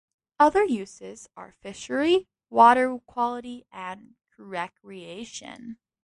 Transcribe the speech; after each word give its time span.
Other 0.39 0.63
uses 0.65 1.29
are 1.37 1.51
fishery, 1.51 2.25
water 2.49 2.97
quality, 3.05 3.67
and 3.71 4.15
recreation. 4.35 5.77